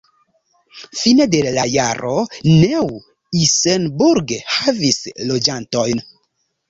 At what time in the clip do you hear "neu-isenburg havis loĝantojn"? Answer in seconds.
2.63-6.03